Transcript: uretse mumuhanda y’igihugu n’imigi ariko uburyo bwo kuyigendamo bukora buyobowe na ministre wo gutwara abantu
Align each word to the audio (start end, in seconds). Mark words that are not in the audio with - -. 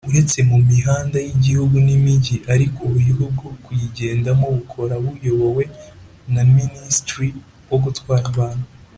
uretse 0.09 0.39
mumuhanda 0.49 1.17
y’igihugu 1.25 1.75
n’imigi 1.85 2.35
ariko 2.53 2.77
uburyo 2.87 3.13
bwo 3.35 3.49
kuyigendamo 3.63 4.45
bukora 4.57 4.93
buyobowe 5.03 5.63
na 6.33 6.41
ministre 6.55 7.25
wo 7.69 7.77
gutwara 7.83 8.25
abantu 8.33 8.65